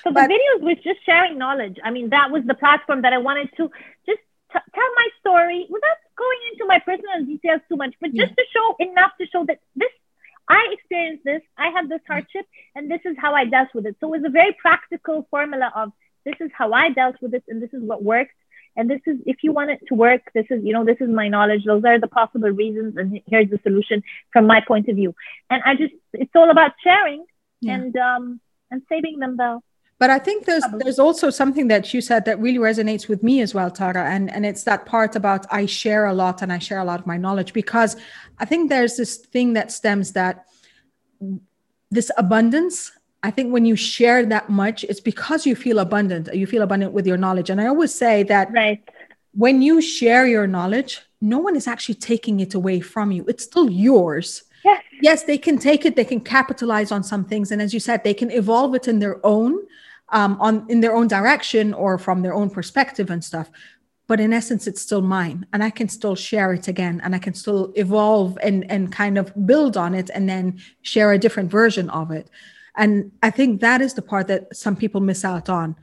So 0.04 0.12
but, 0.12 0.28
the 0.28 0.34
videos 0.34 0.62
was 0.62 0.78
just 0.84 1.06
sharing 1.06 1.38
knowledge. 1.38 1.78
I 1.84 1.92
mean, 1.92 2.10
that 2.10 2.32
was 2.32 2.44
the 2.46 2.54
platform 2.54 3.04
that 3.04 3.14
I 3.14 3.18
wanted 3.18 3.50
to 3.58 3.70
just 4.06 4.22
t- 4.54 4.60
tell 4.74 4.90
my 4.96 5.08
story 5.20 5.68
without 5.70 5.98
going 6.24 6.42
into 6.52 6.66
my 6.66 6.80
personal 6.80 7.26
details 7.26 7.62
too 7.70 7.78
much, 7.84 7.94
but 8.02 8.12
just 8.14 8.34
yeah. 8.36 8.42
to 8.42 8.46
show 8.56 8.68
enough 8.88 9.12
to 9.20 9.26
show 9.28 9.46
that 9.46 9.60
this 9.76 9.94
I 10.50 10.62
experienced 10.72 11.24
this, 11.24 11.44
I 11.58 11.70
had 11.70 11.90
this 11.90 12.02
hardship, 12.08 12.46
and 12.76 12.90
this 12.90 13.02
is 13.06 13.16
how 13.24 13.36
I 13.36 13.46
dealt 13.46 13.70
with 13.76 13.86
it. 13.86 13.96
So 14.00 14.08
it 14.08 14.18
was 14.18 14.28
a 14.28 14.32
very 14.32 14.54
practical 14.60 15.28
formula 15.30 15.72
of 15.76 15.92
this 16.26 16.36
is 16.40 16.50
how 16.58 16.74
I 16.74 16.90
dealt 16.90 17.18
with 17.22 17.34
it, 17.36 17.44
and 17.48 17.62
this 17.62 17.74
is 17.74 17.84
what 17.84 18.04
worked. 18.04 18.40
And 18.76 18.90
this 18.90 19.02
is, 19.06 19.18
if 19.26 19.38
you 19.44 19.52
want 19.52 19.72
it 19.72 19.82
to 19.90 19.96
work, 19.96 20.22
this 20.34 20.46
is, 20.50 20.64
you 20.64 20.74
know, 20.74 20.86
this 20.86 20.98
is 21.02 21.10
my 21.10 21.28
knowledge. 21.28 21.66
Those 21.66 21.84
are 21.86 22.00
the 22.00 22.08
possible 22.08 22.50
reasons, 22.50 22.98
and 22.98 23.22
here's 23.28 23.50
the 23.50 23.60
solution 23.64 24.04
from 24.34 24.48
my 24.48 24.62
point 24.62 24.88
of 24.90 24.96
view. 24.96 25.14
And 25.50 25.62
I 25.66 25.76
just, 25.76 25.94
it's 26.14 26.36
all 26.36 26.50
about 26.50 26.72
sharing 26.84 27.26
yeah. 27.62 27.76
and 27.76 27.96
um 27.98 28.42
and 28.72 28.82
saving 28.90 29.20
them 29.20 29.38
though. 29.38 29.62
But 30.00 30.10
I 30.10 30.18
think 30.18 30.46
there's 30.46 30.64
there's 30.78 30.98
also 30.98 31.30
something 31.30 31.68
that 31.68 31.94
you 31.94 32.00
said 32.00 32.24
that 32.24 32.40
really 32.40 32.58
resonates 32.58 33.10
with 33.10 33.22
me 33.22 33.42
as 33.42 33.54
well, 33.54 33.70
Tara, 33.70 34.06
and 34.06 34.32
and 34.32 34.46
it's 34.46 34.64
that 34.64 34.86
part 34.86 35.18
about 35.18 35.46
I 35.52 35.66
share 35.66 36.06
a 36.06 36.14
lot 36.14 36.42
and 36.42 36.54
I 36.54 36.58
share 36.58 36.80
a 36.80 36.86
lot 36.86 37.02
of 37.02 37.06
my 37.06 37.18
knowledge 37.18 37.52
because 37.52 37.98
I 38.40 38.46
think 38.46 38.70
there's 38.70 38.96
this 38.96 39.18
thing 39.18 39.54
that 39.54 39.74
stems 39.74 40.14
that 40.14 40.46
this 41.92 42.10
abundance. 42.18 42.94
I 43.22 43.32
think 43.32 43.52
when 43.52 43.66
you 43.66 43.76
share 43.76 44.26
that 44.28 44.50
much, 44.50 44.86
it's 44.86 45.02
because 45.02 45.46
you 45.46 45.54
feel 45.54 45.80
abundant. 45.80 46.34
You 46.34 46.48
feel 46.48 46.62
abundant 46.62 46.94
with 46.94 47.06
your 47.06 47.18
knowledge, 47.18 47.50
and 47.50 47.60
I 47.60 47.68
always 47.68 47.94
say 47.94 48.24
that 48.24 48.50
right. 48.54 48.82
when 49.34 49.62
you 49.62 49.82
share 49.82 50.26
your 50.26 50.48
knowledge, 50.48 51.02
no 51.20 51.40
one 51.40 51.58
is 51.58 51.68
actually 51.68 51.96
taking 51.96 52.40
it 52.40 52.54
away 52.54 52.80
from 52.80 53.12
you. 53.12 53.26
It's 53.28 53.44
still 53.44 53.70
yours. 53.70 54.44
Yes. 54.64 54.84
yes, 55.02 55.24
they 55.24 55.38
can 55.38 55.58
take 55.58 55.86
it, 55.86 55.96
they 55.96 56.06
can 56.06 56.20
capitalize 56.22 56.92
on 56.92 57.04
some 57.04 57.24
things. 57.26 57.52
And 57.52 57.62
as 57.62 57.74
you 57.74 57.80
said, 57.80 58.04
they 58.04 58.14
can 58.14 58.30
evolve 58.30 58.76
it 58.76 58.88
in 58.90 59.00
their 59.00 59.26
own 59.26 59.58
um, 60.12 60.38
on 60.40 60.66
in 60.70 60.82
their 60.82 60.96
own 60.96 61.08
direction 61.08 61.74
or 61.74 61.98
from 61.98 62.22
their 62.22 62.34
own 62.34 62.50
perspective 62.50 63.10
and 63.10 63.24
stuff. 63.24 63.50
But 64.08 64.20
in 64.20 64.34
essence 64.34 64.66
it's 64.66 64.82
still 64.82 65.04
mine 65.04 65.46
and 65.54 65.64
i 65.64 65.70
can 65.70 65.88
still 65.88 66.16
share 66.16 66.52
it 66.54 66.68
again 66.68 67.00
and 67.04 67.16
i 67.16 67.20
can 67.20 67.36
still 67.36 67.72
evolve 67.76 68.38
and 68.42 68.70
and 68.72 68.92
kind 68.92 69.20
of 69.20 69.32
build 69.46 69.78
on 69.78 69.94
it 69.94 70.10
and 70.14 70.28
then 70.28 70.60
share 70.82 71.12
a 71.14 71.20
different 71.20 71.52
version 71.52 71.90
of 71.92 72.12
it. 72.12 72.30
And 72.76 73.12
i 73.22 73.30
think 73.30 73.62
that 73.62 73.82
is 73.82 73.94
the 73.94 74.02
part 74.02 74.28
that 74.28 74.56
some 74.56 74.76
people 74.76 75.02
miss 75.02 75.24
out 75.24 75.48
on. 75.50 75.76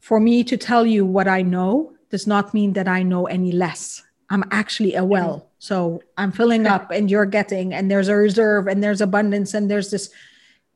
For 0.00 0.18
me 0.18 0.42
to 0.44 0.56
tell 0.56 0.84
you 0.84 1.06
what 1.06 1.28
i 1.28 1.42
know 1.42 1.92
does 2.10 2.26
not 2.26 2.52
mean 2.52 2.72
that 2.72 2.88
i 2.88 3.02
know 3.02 3.26
any 3.26 3.52
less. 3.52 4.02
I'm 4.32 4.44
actually 4.50 4.94
a 4.96 5.04
well. 5.04 5.50
So 5.58 6.02
i'm 6.18 6.32
filling 6.32 6.66
up 6.66 6.90
and 6.90 7.08
you're 7.08 7.26
getting 7.26 7.72
and 7.72 7.88
there's 7.88 8.08
a 8.08 8.16
reserve 8.16 8.66
and 8.66 8.82
there's 8.82 9.00
abundance 9.00 9.54
and 9.54 9.70
there's 9.70 9.92
this 9.92 10.10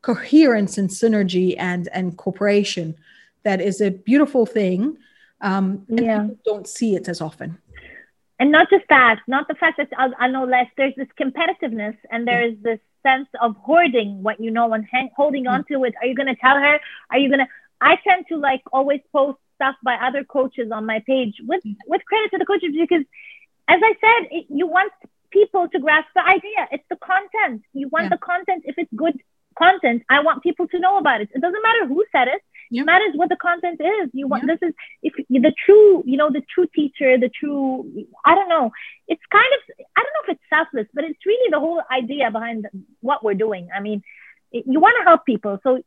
coherence 0.05 0.77
and 0.77 0.91
synergy 0.91 1.55
and 1.59 1.89
and 1.89 2.19
cooperation 2.19 2.95
that 3.43 3.59
is 3.61 3.81
a 3.81 3.91
beautiful 3.91 4.45
thing 4.45 4.99
um, 5.41 5.67
and 5.89 6.05
yeah. 6.05 6.21
people 6.21 6.39
don't 6.45 6.69
see 6.69 6.95
it 6.95 7.09
as 7.09 7.21
often. 7.21 7.57
And 8.39 8.53
not 8.53 8.69
just 8.69 8.85
that 8.91 9.21
not 9.27 9.49
the 9.49 9.55
fact 9.55 9.77
that 9.79 9.89
i 10.03 10.07
i 10.25 10.27
know 10.29 10.45
less 10.45 10.69
there's 10.77 10.97
this 11.01 11.13
competitiveness 11.23 11.97
and 12.11 12.29
there 12.29 12.43
is 12.49 12.57
this 12.69 12.81
sense 13.03 13.29
of 13.41 13.57
hoarding 13.69 14.23
what 14.23 14.37
you 14.45 14.51
know 14.51 14.69
and 14.75 14.85
hang, 14.93 15.09
holding 15.17 15.47
on 15.47 15.65
to 15.71 15.85
it. 15.85 15.95
Are 16.01 16.07
you 16.07 16.17
going 16.21 16.33
to 16.35 16.41
tell 16.47 16.59
her? 16.67 16.77
Are 17.11 17.19
you 17.23 17.29
going 17.33 17.45
to 17.45 17.51
i 17.91 17.93
tend 18.07 18.27
to 18.31 18.37
like 18.49 18.63
always 18.77 19.01
post 19.11 19.39
stuff 19.57 19.77
by 19.91 19.95
other 20.09 20.23
coaches 20.37 20.69
on 20.77 20.85
my 20.93 20.99
page 21.13 21.35
with 21.51 21.65
with 21.93 22.03
credit 22.11 22.31
to 22.33 22.39
the 22.43 22.49
coaches 22.53 22.73
because 22.85 23.05
as 23.75 23.81
i 23.91 23.93
said 24.05 24.21
it, 24.37 24.45
you 24.61 24.67
want 24.77 24.93
people 25.39 25.69
to 25.69 25.79
grasp 25.81 26.11
the 26.15 26.25
idea. 26.37 26.61
It's 26.71 26.89
the 26.89 27.01
content. 27.13 27.63
You 27.73 27.89
want 27.89 28.05
yeah. 28.05 28.11
the 28.11 28.23
content. 28.33 28.63
If 28.71 28.77
it's 28.79 28.95
good 29.05 29.17
content, 29.59 30.03
I 30.09 30.23
want 30.23 30.43
people 30.43 30.67
to 30.69 30.79
know 30.79 30.99
about 30.99 31.21
it. 31.21 31.29
It 31.35 31.41
doesn't 31.41 31.63
matter 31.63 31.87
who 31.87 32.05
said 32.13 32.29
it. 32.29 32.43
Yeah. 32.71 32.83
It 32.83 32.87
matters 32.87 33.13
what 33.15 33.29
the 33.29 33.37
content 33.37 33.81
is. 33.81 34.11
You 34.13 34.27
want 34.27 34.45
yeah. 34.47 34.55
this 34.55 34.69
is 34.69 34.75
if 35.03 35.13
the 35.29 35.55
true, 35.65 36.03
you 36.07 36.17
know, 36.17 36.31
the 36.31 36.43
true 36.53 36.67
teacher, 36.75 37.19
the 37.19 37.29
true. 37.29 37.91
I 38.25 38.35
don't 38.35 38.49
know. 38.49 38.71
It's 39.07 39.23
kind 39.31 39.47
of 39.57 39.87
I 39.97 40.03
don't 40.03 40.15
know 40.15 40.33
if 40.33 40.37
it's 40.37 40.49
selfless, 40.51 40.89
but 40.95 41.05
it's 41.05 41.27
really 41.27 41.51
the 41.51 41.61
whole 41.61 41.83
idea 41.93 42.31
behind 42.31 42.67
what 43.01 43.23
we're 43.23 43.35
doing. 43.35 43.69
I 43.75 43.81
mean, 43.81 44.03
you 44.51 44.81
want 44.81 44.97
to 44.99 45.05
help 45.05 45.27
people, 45.27 45.59
so 45.63 45.83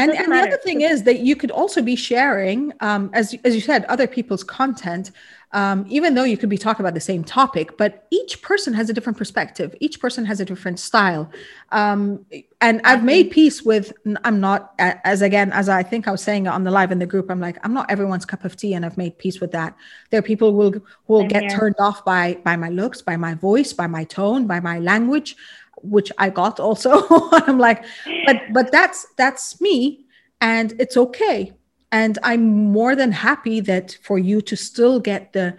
and, 0.00 0.12
and 0.12 0.32
the 0.32 0.38
other 0.38 0.56
thing 0.58 0.80
is 0.80 1.02
that 1.04 1.20
you 1.20 1.36
could 1.36 1.50
also 1.50 1.82
be 1.82 1.96
sharing, 1.96 2.72
um, 2.80 3.10
as, 3.12 3.34
as 3.44 3.54
you 3.54 3.60
said, 3.60 3.84
other 3.84 4.06
people's 4.06 4.44
content, 4.44 5.10
um, 5.52 5.84
even 5.88 6.14
though 6.14 6.22
you 6.22 6.36
could 6.36 6.48
be 6.48 6.58
talking 6.58 6.84
about 6.84 6.94
the 6.94 7.00
same 7.00 7.24
topic, 7.24 7.76
but 7.76 8.06
each 8.10 8.40
person 8.40 8.72
has 8.72 8.88
a 8.88 8.92
different 8.92 9.18
perspective. 9.18 9.74
Each 9.80 9.98
person 10.00 10.24
has 10.24 10.38
a 10.38 10.44
different 10.44 10.78
style. 10.78 11.28
Um, 11.72 12.24
and 12.60 12.80
I've 12.84 13.02
made 13.02 13.32
peace 13.32 13.62
with, 13.62 13.92
I'm 14.22 14.38
not, 14.38 14.74
as 14.78 15.22
again, 15.22 15.50
as 15.50 15.68
I 15.68 15.82
think 15.82 16.06
I 16.06 16.12
was 16.12 16.22
saying 16.22 16.46
on 16.46 16.62
the 16.62 16.70
live 16.70 16.92
in 16.92 17.00
the 17.00 17.06
group, 17.06 17.30
I'm 17.30 17.40
like, 17.40 17.58
I'm 17.64 17.74
not 17.74 17.90
everyone's 17.90 18.24
cup 18.24 18.44
of 18.44 18.54
tea. 18.54 18.74
And 18.74 18.86
I've 18.86 18.96
made 18.96 19.18
peace 19.18 19.40
with 19.40 19.50
that. 19.50 19.74
There 20.10 20.20
are 20.20 20.22
people 20.22 20.52
who 20.52 20.56
will, 20.56 20.72
who 20.72 20.82
will 21.08 21.26
get 21.26 21.42
here. 21.42 21.58
turned 21.58 21.76
off 21.80 22.04
by, 22.04 22.38
by 22.44 22.54
my 22.54 22.68
looks, 22.68 23.02
by 23.02 23.16
my 23.16 23.34
voice, 23.34 23.72
by 23.72 23.88
my 23.88 24.04
tone, 24.04 24.46
by 24.46 24.60
my 24.60 24.78
language 24.78 25.36
which 25.82 26.12
I 26.18 26.30
got 26.30 26.60
also. 26.60 27.06
I'm 27.32 27.58
like, 27.58 27.84
but 28.26 28.36
but 28.52 28.72
that's 28.72 29.06
that's 29.16 29.60
me, 29.60 30.06
and 30.40 30.74
it's 30.78 30.96
okay. 30.96 31.52
And 31.92 32.18
I'm 32.22 32.72
more 32.72 32.94
than 32.94 33.12
happy 33.12 33.60
that 33.60 33.98
for 34.02 34.18
you 34.18 34.40
to 34.42 34.56
still 34.56 35.00
get 35.00 35.32
the 35.32 35.56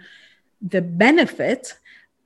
the 0.60 0.80
benefit, 0.80 1.74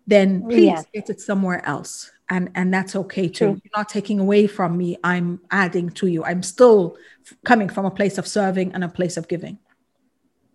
then 0.07 0.43
oh, 0.45 0.49
please 0.49 0.65
yes. 0.65 0.87
get 0.93 1.11
it 1.11 1.21
somewhere 1.21 1.65
else. 1.67 2.11
And 2.29 2.51
and 2.55 2.73
that's 2.75 2.97
okay 2.97 3.29
too. 3.29 3.33
True. 3.33 3.61
You're 3.63 3.77
not 3.77 3.89
taking 3.89 4.19
away 4.19 4.47
from 4.47 4.77
me. 4.77 4.97
I'm 5.05 5.41
adding 5.51 5.91
to 5.91 6.09
you. 6.09 6.25
I'm 6.25 6.43
still 6.43 6.97
coming 7.45 7.69
from 7.69 7.87
a 7.87 7.91
place 7.91 8.19
of 8.19 8.27
serving 8.27 8.73
and 8.73 8.83
a 8.83 8.89
place 8.89 9.17
of 9.17 9.29
giving 9.29 9.59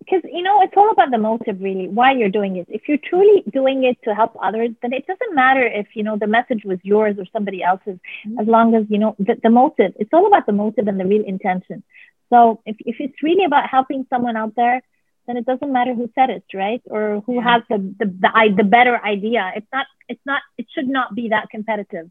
because 0.03 0.21
you 0.23 0.41
know 0.41 0.61
it's 0.61 0.73
all 0.75 0.89
about 0.91 1.11
the 1.11 1.17
motive 1.17 1.61
really 1.61 1.87
why 1.87 2.11
you're 2.11 2.35
doing 2.39 2.57
it. 2.57 2.67
If 2.69 2.87
you're 2.87 3.05
truly 3.09 3.43
doing 3.51 3.83
it 3.83 3.97
to 4.05 4.15
help 4.15 4.35
others 4.41 4.71
then 4.81 4.93
it 4.93 5.05
doesn't 5.05 5.35
matter 5.35 5.65
if 5.65 5.87
you 5.93 6.03
know 6.03 6.17
the 6.17 6.27
message 6.27 6.63
was 6.65 6.79
yours 6.83 7.15
or 7.19 7.25
somebody 7.31 7.63
else's 7.63 7.99
mm-hmm. 8.25 8.39
as 8.39 8.47
long 8.47 8.73
as 8.75 8.85
you 8.89 8.97
know 8.97 9.15
the, 9.19 9.35
the 9.43 9.49
motive 9.49 9.93
it's 9.99 10.13
all 10.13 10.27
about 10.27 10.45
the 10.45 10.57
motive 10.63 10.87
and 10.87 10.99
the 10.99 11.05
real 11.05 11.25
intention. 11.25 11.83
So 12.31 12.61
if, 12.65 12.77
if 12.79 12.95
it's 12.99 13.21
really 13.21 13.45
about 13.45 13.69
helping 13.69 14.05
someone 14.09 14.37
out 14.37 14.55
there 14.55 14.81
then 15.27 15.37
it 15.37 15.45
doesn't 15.45 15.71
matter 15.71 15.93
who 15.93 16.09
said 16.15 16.29
it 16.31 16.43
right? 16.53 16.81
Or 16.85 17.21
who 17.25 17.35
yeah. 17.35 17.53
has 17.53 17.61
the, 17.69 17.77
the 17.99 18.05
the 18.05 18.53
the 18.57 18.63
better 18.63 18.99
idea. 19.03 19.51
It's 19.55 19.71
not 19.71 19.85
it's 20.09 20.25
not 20.25 20.41
it 20.57 20.67
should 20.73 20.89
not 20.89 21.13
be 21.13 21.29
that 21.29 21.49
competitive. 21.49 22.09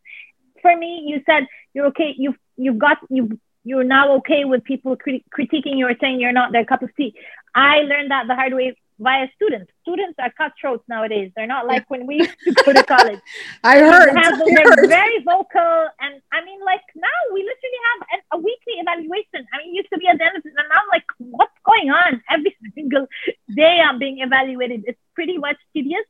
For 0.62 0.76
me 0.76 1.04
you 1.06 1.22
said 1.26 1.48
you're 1.74 1.86
okay 1.86 2.14
you've 2.16 2.38
you've 2.56 2.78
got 2.78 2.98
you've 3.08 3.32
you're 3.64 3.84
now 3.84 4.16
okay 4.16 4.44
with 4.44 4.64
people 4.64 4.96
crit- 4.96 5.24
critiquing 5.36 5.76
you 5.76 5.86
or 5.86 5.94
saying 6.00 6.20
you're 6.20 6.32
not 6.32 6.52
their 6.52 6.64
cup 6.64 6.82
of 6.82 6.94
tea. 6.96 7.14
I 7.54 7.80
learned 7.80 8.10
that 8.10 8.26
the 8.26 8.34
hard 8.34 8.54
way 8.54 8.76
via 9.00 9.28
students. 9.34 9.72
Students 9.82 10.14
are 10.18 10.30
cutthroats 10.36 10.84
nowadays. 10.88 11.32
They're 11.34 11.46
not 11.46 11.66
like 11.66 11.88
when 11.90 12.06
we 12.06 12.16
used 12.16 12.36
to 12.44 12.52
go 12.52 12.72
to 12.72 12.82
college. 12.84 13.18
I 13.64 13.78
heard. 13.78 14.14
Have, 14.16 14.38
they're 14.38 14.86
very 14.86 15.22
vocal, 15.24 15.88
and 16.00 16.20
I 16.32 16.44
mean, 16.44 16.60
like 16.64 16.82
now 16.94 17.18
we 17.32 17.40
literally 17.40 17.80
have 17.88 18.08
an, 18.12 18.20
a 18.32 18.38
weekly 18.38 18.74
evaluation. 18.78 19.46
I 19.52 19.58
mean, 19.58 19.74
it 19.74 19.78
used 19.78 19.90
to 19.92 19.98
be 19.98 20.06
a 20.06 20.16
dentist, 20.16 20.44
and 20.44 20.54
now 20.54 20.76
I'm 20.82 20.88
like, 20.92 21.04
what's 21.18 21.58
going 21.64 21.90
on? 21.90 22.22
Every 22.30 22.56
single 22.74 23.06
day 23.54 23.80
I'm 23.80 23.98
being 23.98 24.20
evaluated. 24.20 24.84
It's 24.86 25.00
pretty 25.14 25.38
much 25.38 25.56
tedious, 25.72 26.04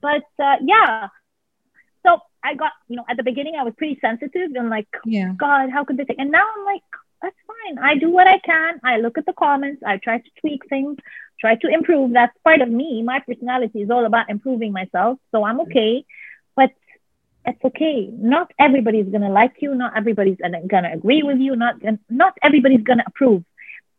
but 0.00 0.24
uh, 0.42 0.56
yeah. 0.62 1.08
So 2.04 2.18
I 2.44 2.54
got, 2.54 2.72
you 2.88 2.96
know, 2.96 3.04
at 3.08 3.16
the 3.16 3.22
beginning 3.22 3.54
I 3.58 3.62
was 3.62 3.74
pretty 3.76 3.98
sensitive 4.00 4.50
and 4.54 4.68
like, 4.68 4.88
yeah. 5.04 5.32
God, 5.36 5.70
how 5.70 5.84
could 5.84 5.96
they 5.96 6.04
take? 6.04 6.18
And 6.18 6.30
now 6.30 6.44
I'm 6.56 6.64
like, 6.64 6.82
that's 7.22 7.36
fine. 7.46 7.78
I 7.78 7.94
do 7.96 8.10
what 8.10 8.26
I 8.26 8.38
can. 8.38 8.80
I 8.82 8.98
look 8.98 9.16
at 9.16 9.26
the 9.26 9.32
comments. 9.32 9.82
I 9.86 9.98
try 9.98 10.18
to 10.18 10.30
tweak 10.40 10.68
things, 10.68 10.98
try 11.40 11.54
to 11.56 11.68
improve. 11.68 12.12
That's 12.12 12.36
part 12.42 12.60
of 12.60 12.68
me. 12.68 13.02
My 13.02 13.20
personality 13.20 13.82
is 13.82 13.90
all 13.90 14.04
about 14.04 14.28
improving 14.28 14.72
myself. 14.72 15.18
So 15.30 15.44
I'm 15.44 15.60
okay. 15.60 16.04
But 16.56 16.72
it's 17.46 17.64
okay. 17.64 18.10
Not 18.12 18.52
everybody's 18.58 19.06
gonna 19.06 19.30
like 19.30 19.54
you. 19.60 19.74
Not 19.74 19.96
everybody's 19.96 20.38
gonna 20.68 20.92
agree 20.92 21.22
with 21.22 21.38
you. 21.38 21.54
Not 21.56 21.76
not 22.10 22.34
everybody's 22.42 22.82
gonna 22.82 23.04
approve. 23.06 23.44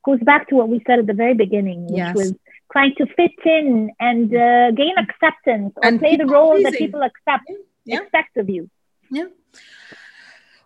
Goes 0.03 0.19
back 0.19 0.49
to 0.49 0.55
what 0.55 0.67
we 0.67 0.81
said 0.85 0.99
at 0.99 1.07
the 1.07 1.13
very 1.13 1.33
beginning, 1.33 1.85
which 1.87 1.97
yes. 1.97 2.15
was 2.15 2.33
trying 2.73 2.93
to 2.95 3.05
fit 3.05 3.31
in 3.45 3.91
and 3.99 4.35
uh, 4.35 4.71
gain 4.71 4.95
acceptance 4.97 5.73
or 5.77 5.85
and 5.85 5.99
play 5.99 6.17
the 6.17 6.25
role 6.25 6.51
pleasing. 6.51 6.71
that 6.71 6.77
people 6.77 7.01
accept 7.03 7.49
yeah. 7.85 8.01
expect 8.01 8.37
of 8.37 8.49
you. 8.49 8.69
Yeah. 9.11 9.27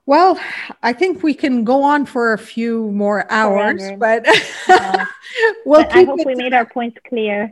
Well, 0.08 0.40
I 0.82 0.94
think 0.94 1.22
we 1.22 1.34
can 1.34 1.66
go 1.66 1.84
on 1.84 2.06
for 2.06 2.32
a 2.32 2.38
few 2.38 2.90
more 2.92 3.30
hours, 3.30 3.82
Forever. 3.82 3.98
but 3.98 4.28
uh, 4.70 5.06
we'll 5.66 5.84
but 5.84 5.94
I 5.94 6.04
hope 6.06 6.26
we 6.26 6.34
made 6.34 6.54
our 6.54 6.66
points 6.66 6.98
clear. 7.10 7.52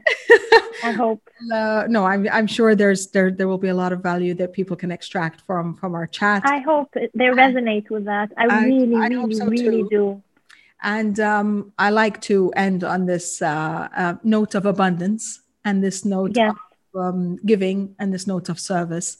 I 0.81 0.91
hope. 1.03 1.21
Uh, 1.53 1.83
no, 1.89 2.05
I'm 2.05 2.25
I'm 2.31 2.47
sure 2.47 2.73
there's 2.73 3.07
there 3.07 3.29
there 3.29 3.49
will 3.49 3.57
be 3.57 3.67
a 3.67 3.73
lot 3.73 3.91
of 3.91 4.01
value 4.01 4.33
that 4.35 4.53
people 4.53 4.77
can 4.77 4.89
extract 4.89 5.41
from 5.41 5.75
from 5.75 5.95
our 5.95 6.07
chat. 6.07 6.43
I 6.45 6.59
hope 6.59 6.93
they 6.93 7.25
resonate 7.25 7.89
with 7.89 8.05
that. 8.05 8.31
I, 8.37 8.45
I 8.45 8.63
really, 8.63 8.95
I 8.95 9.07
really, 9.07 9.35
so 9.35 9.47
really 9.47 9.83
too. 9.83 9.89
do. 9.89 10.23
And 10.81 11.19
um, 11.19 11.73
I 11.77 11.89
like 11.89 12.21
to 12.21 12.53
end 12.55 12.85
on 12.85 13.05
this 13.05 13.41
uh, 13.41 13.89
uh, 13.97 14.15
note 14.23 14.55
of 14.55 14.65
abundance 14.65 15.41
and 15.65 15.83
this 15.83 16.05
note 16.05 16.31
yes. 16.35 16.55
of 16.93 17.01
um, 17.01 17.35
giving 17.45 17.95
and 17.99 18.13
this 18.13 18.27
note 18.27 18.47
of 18.47 18.61
service. 18.61 19.17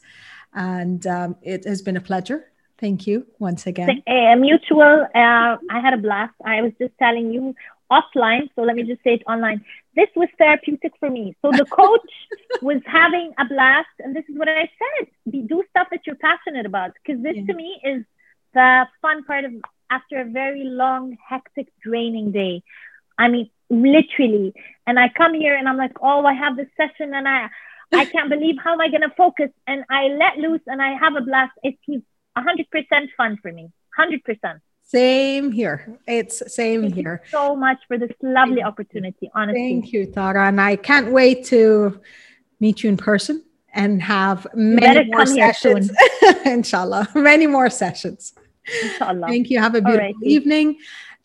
And 0.56 1.06
um, 1.06 1.36
it 1.42 1.64
has 1.64 1.82
been 1.82 1.96
a 1.96 2.00
pleasure. 2.00 2.46
Thank 2.78 3.06
you 3.06 3.26
once 3.38 3.66
again. 3.66 4.02
A 4.08 4.34
mutual. 4.36 5.06
Uh, 5.14 5.56
I 5.70 5.80
had 5.80 5.94
a 5.94 5.98
blast. 5.98 6.34
I 6.44 6.62
was 6.62 6.72
just 6.78 6.92
telling 6.98 7.32
you 7.32 7.54
offline, 7.90 8.48
so 8.54 8.62
let 8.62 8.74
me 8.74 8.82
just 8.82 9.02
say 9.04 9.14
it 9.14 9.22
online. 9.26 9.64
This 9.94 10.08
was 10.16 10.28
therapeutic 10.38 10.92
for 10.98 11.08
me. 11.08 11.36
So 11.42 11.52
the 11.52 11.64
coach 11.70 12.10
was 12.60 12.82
having 12.86 13.32
a 13.38 13.44
blast, 13.44 13.88
and 14.00 14.14
this 14.14 14.24
is 14.28 14.36
what 14.36 14.48
I 14.48 14.68
said: 14.80 15.08
do 15.46 15.62
stuff 15.70 15.88
that 15.90 16.00
you're 16.06 16.16
passionate 16.16 16.66
about, 16.66 16.92
because 16.94 17.22
this 17.22 17.36
yeah. 17.36 17.46
to 17.46 17.54
me 17.54 17.80
is 17.84 18.04
the 18.54 18.86
fun 19.00 19.24
part 19.24 19.44
of 19.44 19.52
after 19.90 20.20
a 20.20 20.24
very 20.24 20.64
long, 20.64 21.16
hectic, 21.26 21.68
draining 21.82 22.32
day. 22.32 22.62
I 23.18 23.28
mean, 23.28 23.50
literally. 23.70 24.52
And 24.86 24.98
I 24.98 25.08
come 25.08 25.32
here 25.34 25.56
and 25.56 25.68
I'm 25.68 25.76
like, 25.76 25.96
oh, 26.02 26.24
I 26.24 26.34
have 26.34 26.56
this 26.56 26.68
session, 26.76 27.14
and 27.14 27.26
I 27.28 27.48
I 27.92 28.04
can't 28.04 28.28
believe 28.28 28.56
how 28.62 28.72
am 28.72 28.80
I 28.80 28.88
going 28.88 29.02
to 29.02 29.14
focus? 29.16 29.50
And 29.66 29.84
I 29.90 30.08
let 30.08 30.38
loose 30.38 30.60
and 30.66 30.82
I 30.82 30.94
have 30.94 31.14
a 31.16 31.20
blast. 31.20 31.52
It's 31.62 31.78
100% 32.36 33.08
fun 33.16 33.38
for 33.40 33.52
me. 33.52 33.70
100%. 33.98 34.60
Same 34.82 35.50
here. 35.50 35.98
It's 36.06 36.54
same 36.54 36.82
Thank 36.82 36.94
here. 36.94 37.22
so 37.28 37.56
much 37.56 37.78
for 37.88 37.98
this 37.98 38.12
lovely 38.22 38.62
opportunity, 38.62 39.30
honestly. 39.34 39.60
Thank 39.60 39.92
you, 39.92 40.06
Tara. 40.06 40.46
And 40.46 40.60
I 40.60 40.76
can't 40.76 41.10
wait 41.10 41.44
to 41.46 42.00
meet 42.60 42.84
you 42.84 42.90
in 42.90 42.96
person 42.96 43.44
and 43.74 44.00
have 44.00 44.46
many 44.54 45.10
more 45.10 45.26
sessions. 45.26 45.90
Inshallah. 46.46 47.08
Many 47.14 47.48
more 47.48 47.68
sessions. 47.68 48.32
Inshallah. 48.82 49.26
Thank 49.26 49.50
you. 49.50 49.58
Have 49.58 49.74
a 49.74 49.82
beautiful 49.82 50.06
right. 50.06 50.14
evening. 50.22 50.78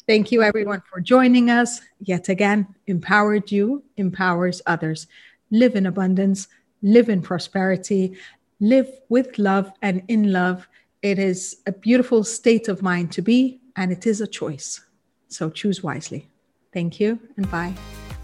Thank 0.07 0.31
you, 0.31 0.41
everyone, 0.41 0.81
for 0.91 0.99
joining 0.99 1.51
us. 1.51 1.81
Yet 1.99 2.29
again, 2.29 2.67
empowered 2.87 3.51
you 3.51 3.83
empowers 3.95 4.61
others 4.65 5.07
live 5.51 5.75
in 5.75 5.85
abundance, 5.85 6.47
live 6.81 7.09
in 7.09 7.21
prosperity, 7.21 8.17
live 8.59 8.89
with 9.09 9.37
love 9.37 9.71
and 9.81 10.01
in 10.07 10.31
love. 10.31 10.67
It 11.01 11.19
is 11.19 11.57
a 11.67 11.71
beautiful 11.71 12.23
state 12.23 12.67
of 12.67 12.81
mind 12.81 13.11
to 13.13 13.21
be, 13.21 13.61
and 13.75 13.91
it 13.91 14.07
is 14.07 14.21
a 14.21 14.27
choice. 14.27 14.81
So 15.27 15.49
choose 15.49 15.83
wisely. 15.83 16.29
Thank 16.73 16.99
you 16.99 17.19
and 17.37 17.49
bye. 17.51 17.73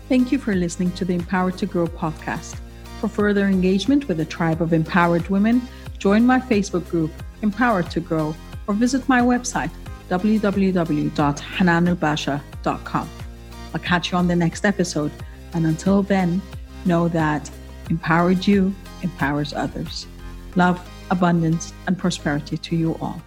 Thank 0.07 0.31
you 0.31 0.39
for 0.39 0.55
listening 0.55 0.91
to 0.91 1.03
the 1.05 1.15
Empowered 1.15 1.57
to 1.57 1.65
Grow 1.65 1.88
podcast. 1.88 2.55
For 3.00 3.10
further 3.10 3.46
engagement 3.46 4.07
with 4.07 4.22
a 4.22 4.25
tribe 4.25 4.62
of 4.62 4.74
empowered 4.74 5.27
women, 5.29 5.62
join 5.98 6.25
my 6.25 6.39
Facebook 6.39 6.88
group, 6.89 7.12
Empowered 7.41 7.91
to 7.91 8.00
Grow, 8.00 8.34
or 8.67 8.74
visit 8.74 9.10
my 9.10 9.22
website, 9.22 9.72
www.hananelbasha.com. 10.10 13.10
I'll 13.74 13.81
catch 13.81 14.12
you 14.12 14.17
on 14.17 14.27
the 14.27 14.36
next 14.36 14.65
episode. 14.65 15.12
And 15.53 15.65
until 15.65 16.03
then, 16.03 16.41
know 16.88 17.08
that 17.10 17.50
empowered 17.89 18.48
you 18.48 18.74
empowers 19.03 19.53
others. 19.53 20.08
Love, 20.56 20.79
abundance, 21.12 21.74
and 21.86 21.98
prosperity 21.98 22.58
to 22.58 22.75
you 22.75 22.98
all. 23.01 23.22